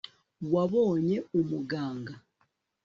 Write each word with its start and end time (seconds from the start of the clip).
wabonye 0.53 1.17
umuganga 1.39 2.13